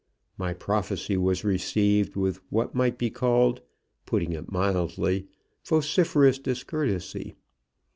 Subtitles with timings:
[0.35, 3.61] My prophecy was received with what might be called
[4.07, 5.27] putting it mildly
[5.63, 7.35] vociferous discourtesy.